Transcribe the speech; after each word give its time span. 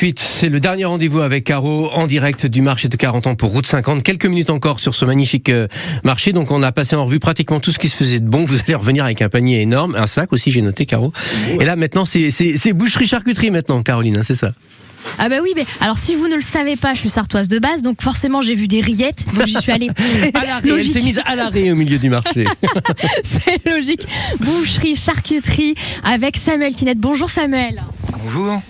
suite, 0.00 0.18
c'est 0.18 0.48
le 0.48 0.60
dernier 0.60 0.86
rendez-vous 0.86 1.20
avec 1.20 1.44
Caro 1.44 1.90
en 1.92 2.06
direct 2.06 2.46
du 2.46 2.62
marché 2.62 2.88
de 2.88 2.96
40 2.96 3.26
ans 3.26 3.34
pour 3.34 3.50
Route 3.50 3.66
50. 3.66 4.02
Quelques 4.02 4.24
minutes 4.24 4.48
encore 4.48 4.80
sur 4.80 4.94
ce 4.94 5.04
magnifique 5.04 5.50
euh, 5.50 5.68
marché. 6.04 6.32
Donc 6.32 6.50
on 6.50 6.62
a 6.62 6.72
passé 6.72 6.96
en 6.96 7.04
revue 7.04 7.18
pratiquement 7.18 7.60
tout 7.60 7.70
ce 7.70 7.78
qui 7.78 7.90
se 7.90 7.96
faisait 7.98 8.18
de 8.18 8.26
bon. 8.26 8.46
Vous 8.46 8.58
allez 8.60 8.74
revenir 8.76 9.04
avec 9.04 9.20
un 9.20 9.28
panier 9.28 9.60
énorme, 9.60 9.94
un 9.96 10.06
sac 10.06 10.32
aussi, 10.32 10.50
j'ai 10.50 10.62
noté 10.62 10.86
Caro. 10.86 11.12
Et 11.60 11.66
là 11.66 11.76
maintenant, 11.76 12.06
c'est- 12.06 12.72
boucherie-charcuterie 12.72 13.50
maintenant, 13.50 13.82
Caroline, 13.82 14.16
hein, 14.16 14.22
c'est 14.24 14.36
ça? 14.36 14.52
Ah 15.18 15.28
bah 15.28 15.36
oui, 15.42 15.50
mais 15.54 15.66
alors 15.82 15.98
si 15.98 16.14
vous 16.14 16.28
ne 16.28 16.36
le 16.36 16.40
savez 16.42 16.76
pas, 16.76 16.94
je 16.94 17.00
suis 17.00 17.10
sartoise 17.10 17.48
de 17.48 17.58
base, 17.58 17.82
donc 17.82 18.00
forcément 18.00 18.40
j'ai 18.40 18.54
vu 18.54 18.68
des 18.68 18.80
rillettes, 18.80 19.26
donc 19.34 19.46
j'y 19.46 19.56
suis 19.60 19.72
allée. 19.72 19.90
À 20.34 20.46
l'arrêt, 20.46 20.60
elle 20.64 20.70
Logique. 20.70 20.92
s'est 20.94 21.00
mise 21.02 21.20
à 21.26 21.34
l'arrêt 21.36 21.70
au 21.72 21.76
milieu 21.76 21.98
du 21.98 22.08
marché. 22.08 22.46
C'est 23.22 23.66
logique. 23.68 24.06
Boucherie, 24.40 24.96
charcuterie 24.96 25.74
avec 26.04 26.38
Samuel 26.38 26.74
Kinette. 26.74 26.98
Bonjour 26.98 27.28
Samuel. 27.28 27.82
Bonjour. 28.24 28.62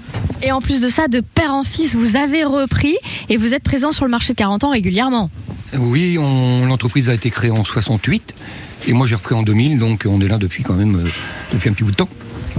Et 0.42 0.52
en 0.52 0.60
plus 0.60 0.80
de 0.80 0.88
ça, 0.88 1.08
de 1.08 1.20
père 1.20 1.52
en 1.52 1.64
fils, 1.64 1.94
vous 1.94 2.16
avez 2.16 2.44
repris 2.44 2.96
et 3.28 3.36
vous 3.36 3.52
êtes 3.52 3.62
présent 3.62 3.92
sur 3.92 4.04
le 4.04 4.10
marché 4.10 4.32
de 4.32 4.38
40 4.38 4.64
ans 4.64 4.70
régulièrement. 4.70 5.30
Oui, 5.78 6.14
l'entreprise 6.14 7.08
a 7.08 7.14
été 7.14 7.30
créée 7.30 7.50
en 7.50 7.64
68 7.64 8.34
et 8.88 8.92
moi 8.92 9.06
j'ai 9.06 9.14
repris 9.14 9.34
en 9.34 9.42
2000, 9.42 9.78
donc 9.78 10.06
on 10.08 10.20
est 10.20 10.28
là 10.28 10.38
depuis 10.38 10.62
quand 10.62 10.74
même 10.74 10.96
euh, 10.96 11.08
depuis 11.52 11.68
un 11.68 11.72
petit 11.72 11.84
bout 11.84 11.90
de 11.90 11.96
temps. 11.96 12.08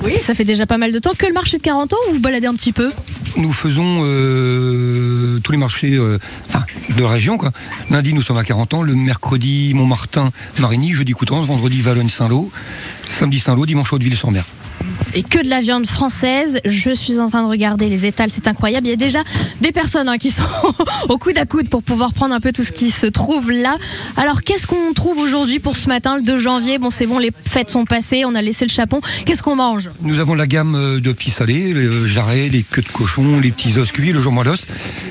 Oui, 0.03 0.15
ça 0.21 0.33
fait 0.33 0.45
déjà 0.45 0.65
pas 0.65 0.77
mal 0.77 0.91
de 0.91 0.99
temps 0.99 1.11
que 1.17 1.25
le 1.25 1.33
marché 1.33 1.57
de 1.57 1.63
40 1.63 1.93
ans 1.93 1.97
ou 2.07 2.09
vous 2.09 2.15
vous 2.15 2.21
baladez 2.21 2.47
un 2.47 2.55
petit 2.55 2.71
peu? 2.71 2.91
Nous 3.37 3.51
faisons 3.51 4.01
euh, 4.03 5.39
tous 5.39 5.51
les 5.51 5.57
marchés 5.57 5.95
euh, 5.95 6.17
enfin, 6.48 6.65
de 6.95 7.03
la 7.03 7.09
région. 7.09 7.37
Quoi. 7.37 7.51
Lundi, 7.89 8.13
nous 8.13 8.21
sommes 8.21 8.37
à 8.37 8.43
40 8.43 8.73
ans. 8.73 8.81
Le 8.84 8.95
mercredi, 8.95 9.73
Montmartin, 9.73 10.31
Marigny. 10.59 10.93
Jeudi, 10.93 11.13
Coutances. 11.13 11.45
Vendredi, 11.45 11.81
Valogne-Saint-Lô. 11.81 12.51
Samedi, 13.09 13.39
Saint-Lô. 13.39 13.65
Dimanche, 13.65 13.93
Hauteville-sur-Mer. 13.93 14.43
Et 15.13 15.23
que 15.23 15.43
de 15.43 15.49
la 15.49 15.61
viande 15.61 15.87
française. 15.87 16.59
Je 16.65 16.91
suis 16.91 17.19
en 17.19 17.29
train 17.29 17.43
de 17.43 17.47
regarder 17.47 17.89
les 17.89 18.05
étals, 18.05 18.29
c'est 18.31 18.47
incroyable. 18.47 18.87
Il 18.87 18.91
y 18.91 18.93
a 18.93 18.97
déjà 18.97 19.23
des 19.61 19.71
personnes 19.71 20.09
hein, 20.09 20.17
qui 20.17 20.31
sont 20.31 20.43
au 21.09 21.17
coude 21.17 21.37
à 21.37 21.45
coude 21.45 21.69
pour 21.69 21.83
pouvoir 21.83 22.13
prendre 22.13 22.33
un 22.33 22.39
peu 22.39 22.51
tout 22.51 22.63
ce 22.63 22.71
qui 22.71 22.91
se 22.91 23.05
trouve 23.07 23.51
là. 23.51 23.77
Alors, 24.17 24.41
qu'est-ce 24.41 24.67
qu'on 24.67 24.93
trouve 24.93 25.20
aujourd'hui 25.20 25.59
pour 25.59 25.76
ce 25.76 25.87
matin, 25.87 26.15
le 26.15 26.23
2 26.23 26.39
janvier? 26.39 26.77
Bon, 26.77 26.89
c'est 26.89 27.05
bon, 27.05 27.20
les 27.20 27.31
fêtes 27.48 27.70
sont 27.70 27.85
passées, 27.85 28.23
on 28.26 28.35
a 28.35 28.41
laissé 28.41 28.65
le 28.65 28.71
chapon. 28.71 29.01
Qu'est-ce 29.26 29.43
qu'on 29.43 29.55
mange? 29.55 29.89
Nous 30.01 30.20
avons 30.20 30.34
la 30.34 30.48
gamme 30.48 30.76
euh, 30.76 30.99
de 30.99 31.11
petits 31.11 31.31
salés, 31.31 31.73
les 31.73 31.85
euh, 31.85 32.05
jarrets, 32.05 32.49
les 32.49 32.63
queues 32.63 32.81
de 32.81 32.89
cochon, 32.89 33.39
les 33.39 33.51
petits 33.51 33.77
os 33.77 33.91
cuits, 33.91 34.13
le 34.13 34.21
jour 34.21 34.31
d'os. 34.43 34.67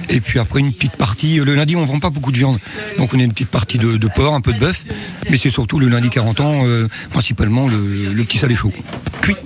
Et 0.09 0.21
puis 0.21 0.39
après, 0.39 0.61
une 0.61 0.73
petite 0.73 0.97
partie. 0.97 1.37
Le 1.37 1.55
lundi, 1.55 1.77
on 1.77 1.85
vend 1.85 2.01
pas 2.01 2.11
beaucoup 2.11 2.33
de 2.33 2.39
viande. 2.39 2.59
Donc 2.99 3.15
on 3.15 3.19
a 3.19 3.23
une 3.23 3.33
petite 3.33 3.49
partie 3.49 3.79
de, 3.79 4.09
porc, 4.09 4.35
un 4.35 4.41
peu 4.41 4.53
de 4.53 4.59
bœuf. 4.59 4.85
Mais 5.31 5.37
c'est 5.37 5.51
surtout 5.51 5.79
le 5.79 5.89
lundi 5.89 6.11
40 6.11 6.41
ans, 6.41 6.63
euh, 6.65 6.89
principalement 7.11 7.69
le, 7.69 8.13
le 8.13 8.25
petit 8.25 8.39
salé 8.39 8.55
chaud. 8.55 8.73
Cuit. 9.21 9.37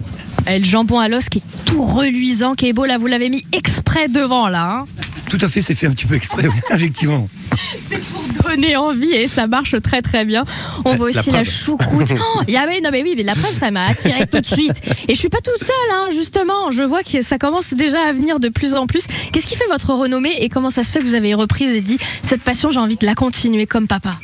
Et 0.47 0.59
le 0.59 0.65
jambon 0.65 0.99
à 0.99 1.09
l'os 1.09 1.29
qui 1.29 1.39
est 1.39 1.65
tout 1.65 1.83
reluisant, 1.85 2.55
qui 2.55 2.69
est 2.69 2.73
beau. 2.73 2.85
Là, 2.85 2.99
vous 2.99 3.07
l'avez 3.07 3.31
mis 3.31 3.45
exprès 3.53 4.09
devant, 4.09 4.49
là. 4.49 4.81
hein. 4.81 4.87
Tout 5.31 5.39
à 5.41 5.49
fait, 5.49 5.63
c'est 5.63 5.75
fait 5.75 5.87
un 5.87 5.93
petit 5.93 6.07
peu 6.07 6.15
exprès, 6.15 6.47
oui, 6.47 6.55
effectivement. 6.77 7.27
C'est 7.89 8.01
pour 8.01 8.23
donner 8.51 8.77
envie 8.77 9.13
et 9.13 9.27
ça 9.29 9.47
marche 9.47 9.75
très 9.83 10.01
très 10.03 10.25
bien. 10.25 10.45
On 10.85 10.95
voit 10.97 11.11
La 11.11 11.21
aussi 11.21 11.31
la, 11.31 11.45
choucroute. 11.45 12.13
Oh, 12.13 12.41
il 12.49 12.55
y 12.55 12.57
a- 12.57 12.67
mais 12.67 12.81
non 12.81 12.91
mais 12.93 13.03
oui, 13.03 13.15
mais 13.17 13.23
la 13.23 13.35
preuve 13.35 13.55
ça 13.57 13.71
m'a 13.71 13.87
attiré 13.87 14.27
tout 14.27 14.41
de 14.41 14.47
suite. 14.47 14.81
Et 15.09 15.15
je 15.15 15.19
suis 15.19 15.29
pas 15.29 15.39
toute 15.43 15.63
seule, 15.63 15.75
hein, 15.93 16.09
justement. 16.13 16.71
Je 16.73 16.83
vois 16.83 17.03
que 17.03 17.21
ça 17.23 17.39
commence 17.39 17.75
déjà 17.75 18.01
à 18.09 18.13
venir 18.13 18.41
de 18.41 18.49
plus 18.49 18.75
en 18.75 18.87
plus. 18.87 19.05
Qu'est-ce 19.33 19.47
qui 19.47 19.57
fait 19.57 19.67
votre 19.71 19.93
renommée 19.93 20.35
et 20.41 20.49
comment 20.49 20.71
ça 20.71 20.83
se 20.83 20.91
fait 20.93 21.01
que 21.01 21.05
vous 21.05 21.15
avez 21.15 21.35
repris, 21.35 21.65
vous 21.65 21.73
avez 21.73 21.81
dit 21.81 21.99
cette 22.23 22.43
passion, 22.43 22.71
j'ai 22.71 22.81
envie 22.81 22.97
de 22.97 23.07
la 23.07 23.15
continuer 23.15 23.67
comme 23.67 23.87
papa? 23.87 24.15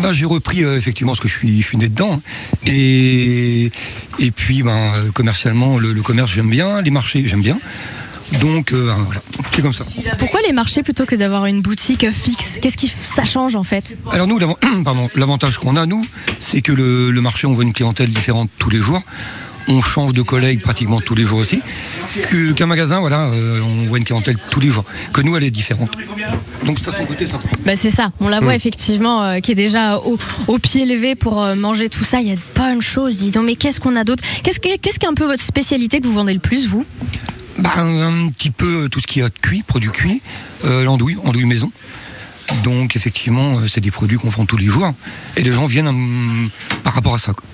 Ben, 0.00 0.12
j'ai 0.12 0.24
repris 0.24 0.64
euh, 0.64 0.76
effectivement 0.76 1.12
parce 1.12 1.20
que 1.20 1.28
je 1.28 1.34
suis, 1.36 1.60
je 1.60 1.66
suis 1.66 1.76
né 1.76 1.88
dedans. 1.88 2.20
Et, 2.66 3.70
et 4.18 4.30
puis 4.30 4.62
ben, 4.62 4.94
euh, 4.96 5.10
commercialement, 5.12 5.78
le, 5.78 5.92
le 5.92 6.02
commerce 6.02 6.30
j'aime 6.32 6.50
bien, 6.50 6.80
les 6.82 6.90
marchés 6.90 7.22
j'aime 7.26 7.42
bien. 7.42 7.58
Donc 8.40 8.72
euh, 8.72 8.86
ben, 8.86 8.96
voilà, 9.04 9.20
c'est 9.54 9.62
comme 9.62 9.74
ça. 9.74 9.84
Pourquoi 10.18 10.40
les 10.46 10.52
marchés 10.52 10.82
plutôt 10.82 11.04
que 11.04 11.14
d'avoir 11.14 11.46
une 11.46 11.60
boutique 11.60 12.10
fixe 12.10 12.58
Qu'est-ce 12.62 12.76
qui 12.76 12.92
ça 13.00 13.24
change 13.24 13.54
en 13.54 13.64
fait? 13.64 13.96
Alors 14.10 14.26
nous, 14.26 14.38
l'avantage 15.16 15.58
qu'on 15.58 15.76
a, 15.76 15.86
nous, 15.86 16.04
c'est 16.38 16.62
que 16.62 16.72
le, 16.72 17.10
le 17.10 17.20
marché, 17.20 17.46
on 17.46 17.52
voit 17.52 17.64
une 17.64 17.74
clientèle 17.74 18.10
différente 18.10 18.48
tous 18.58 18.70
les 18.70 18.78
jours. 18.78 19.02
On 19.68 19.80
change 19.80 20.12
de 20.12 20.22
collègues 20.22 20.60
pratiquement 20.60 21.00
tous 21.00 21.14
les 21.14 21.24
jours 21.24 21.38
aussi. 21.38 21.60
Qu'un 22.56 22.66
magasin, 22.66 23.00
voilà, 23.00 23.26
euh, 23.30 23.60
on 23.60 23.86
voit 23.86 23.98
une 23.98 24.04
clientèle 24.04 24.36
tous 24.50 24.60
les 24.60 24.68
jours. 24.68 24.84
Que 25.12 25.20
nous, 25.22 25.36
elle 25.36 25.44
est 25.44 25.50
différente. 25.50 25.92
Donc 26.66 26.78
ça, 26.80 26.92
son 26.92 27.04
côté, 27.06 27.26
sympa. 27.26 27.48
Bah 27.64 27.76
c'est 27.76 27.90
ça, 27.90 28.10
on 28.20 28.28
la 28.28 28.40
voit 28.40 28.54
effectivement 28.54 29.22
euh, 29.22 29.38
qui 29.40 29.52
est 29.52 29.56
déjà 29.56 29.98
au, 29.98 30.18
au 30.48 30.58
pied 30.58 30.84
levé 30.84 31.14
pour 31.14 31.42
euh, 31.42 31.54
manger 31.54 31.88
tout 31.88 32.04
ça. 32.04 32.20
Il 32.20 32.28
y 32.28 32.32
a 32.32 32.34
de 32.34 32.40
bonnes 32.56 32.82
choses. 32.82 33.16
Dis 33.16 33.30
donc, 33.30 33.46
mais 33.46 33.56
qu'est-ce 33.56 33.80
qu'on 33.80 33.96
a 33.96 34.04
d'autre? 34.04 34.22
Qu'est-ce 34.42 34.60
que- 34.60 34.76
qu'est-ce 34.78 34.98
qui 34.98 35.06
est 35.06 35.08
un 35.08 35.14
peu 35.14 35.26
votre 35.26 35.42
spécialité 35.42 36.00
que 36.00 36.06
vous 36.06 36.12
vendez 36.14 36.34
le 36.34 36.40
plus, 36.40 36.66
vous? 36.66 36.84
Ben, 37.58 37.70
un 37.76 38.28
petit 38.30 38.50
peu 38.50 38.88
tout 38.90 39.00
ce 39.00 39.06
qui 39.06 39.20
est 39.20 39.38
cuit, 39.40 39.62
produits 39.62 39.90
cuits, 39.90 40.22
euh, 40.64 40.82
l'andouille, 40.84 41.16
andouille 41.24 41.44
maison. 41.46 41.70
Donc 42.64 42.96
effectivement, 42.96 43.58
euh, 43.58 43.66
c'est 43.66 43.80
des 43.80 43.90
produits 43.90 44.18
qu'on 44.18 44.28
vend 44.28 44.44
tous 44.46 44.56
les 44.56 44.66
jours. 44.66 44.92
Et 45.36 45.42
les 45.42 45.52
gens 45.52 45.66
viennent 45.66 45.88
hum, 45.88 46.50
par 46.84 46.94
rapport 46.94 47.14
à 47.14 47.18
ça. 47.18 47.32
quoi. 47.32 47.44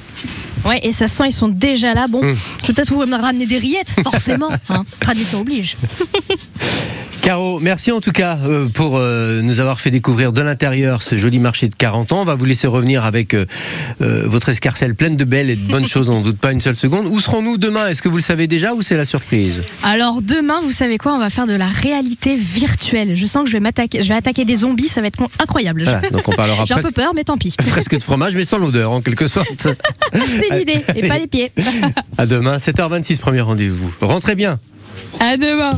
Ouais, 0.70 0.80
et 0.82 0.90
ça 0.92 1.06
se 1.06 1.14
sent, 1.16 1.24
ils 1.28 1.32
sont 1.32 1.48
déjà 1.48 1.94
là. 1.94 2.08
Bon, 2.08 2.20
vais 2.20 2.34
peut-être 2.66 2.92
vous 2.92 3.04
me 3.06 3.16
ramener 3.16 3.46
des 3.46 3.58
rillettes, 3.58 3.94
forcément. 4.02 4.50
hein. 4.68 4.84
Tradition 5.00 5.40
oblige. 5.40 5.76
Caro, 7.28 7.60
merci 7.60 7.92
en 7.92 8.00
tout 8.00 8.10
cas 8.10 8.38
euh, 8.42 8.70
pour 8.70 8.96
euh, 8.96 9.42
nous 9.42 9.60
avoir 9.60 9.80
fait 9.80 9.90
découvrir 9.90 10.32
de 10.32 10.40
l'intérieur 10.40 11.02
ce 11.02 11.18
joli 11.18 11.38
marché 11.38 11.68
de 11.68 11.74
40 11.74 12.12
ans. 12.12 12.22
On 12.22 12.24
va 12.24 12.34
vous 12.34 12.46
laisser 12.46 12.66
revenir 12.66 13.04
avec 13.04 13.34
euh, 13.34 13.44
votre 13.98 14.48
escarcelle 14.48 14.94
pleine 14.94 15.14
de 15.14 15.24
belles 15.24 15.50
et 15.50 15.56
de 15.56 15.70
bonnes 15.70 15.86
choses, 15.86 16.08
on 16.08 16.14
n'en 16.14 16.22
doute 16.22 16.38
pas 16.38 16.52
une 16.52 16.62
seule 16.62 16.74
seconde. 16.74 17.04
Où 17.04 17.20
serons-nous 17.20 17.58
demain? 17.58 17.86
Est-ce 17.88 18.00
que 18.00 18.08
vous 18.08 18.16
le 18.16 18.22
savez 18.22 18.46
déjà 18.46 18.72
ou 18.72 18.80
c'est 18.80 18.96
la 18.96 19.04
surprise? 19.04 19.60
Alors 19.82 20.22
demain, 20.22 20.62
vous 20.62 20.72
savez 20.72 20.96
quoi? 20.96 21.12
On 21.12 21.18
va 21.18 21.28
faire 21.28 21.46
de 21.46 21.52
la 21.52 21.66
réalité 21.66 22.34
virtuelle. 22.34 23.14
Je 23.14 23.26
sens 23.26 23.42
que 23.42 23.50
je 23.50 23.52
vais 23.52 23.60
m'attaquer, 23.60 24.02
je 24.02 24.08
vais 24.08 24.14
attaquer 24.14 24.46
des 24.46 24.56
zombies. 24.56 24.88
Ça 24.88 25.02
va 25.02 25.08
être 25.08 25.22
incroyable. 25.38 25.82
Voilà, 25.84 26.08
donc 26.08 26.26
on 26.28 26.32
parlera 26.32 26.64
J'ai 26.66 26.72
un 26.72 26.80
peu 26.80 26.92
peur, 26.92 27.12
mais 27.14 27.24
tant 27.24 27.36
pis. 27.36 27.54
presque 27.68 27.94
de 27.94 28.02
fromage, 28.02 28.36
mais 28.36 28.44
sans 28.44 28.56
l'odeur 28.56 28.90
en 28.90 29.02
quelque 29.02 29.26
sorte. 29.26 29.68
C'est 30.14 30.58
l'idée, 30.58 30.82
et 30.96 31.06
pas 31.06 31.18
les 31.18 31.26
pieds. 31.26 31.52
À 32.16 32.24
demain, 32.24 32.56
7h26, 32.56 33.18
premier 33.18 33.42
rendez-vous. 33.42 33.92
Rentrez 34.00 34.34
bien 34.34 34.58
À 35.20 35.36
demain. 35.36 35.72